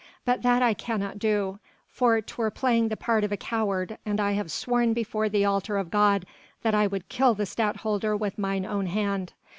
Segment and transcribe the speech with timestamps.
[0.25, 4.31] But that I cannot do: for 'twere playing the part of a coward and I
[4.31, 6.25] have sworn before the altar of God
[6.63, 9.33] that I would kill the Stadtholder with mine own hand.